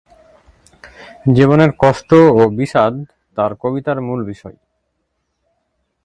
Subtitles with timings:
[1.33, 2.09] জীবনের কষ্ট
[2.37, 2.93] ও বিষাদ
[3.37, 4.57] তার কবিতার মূল বিষয়।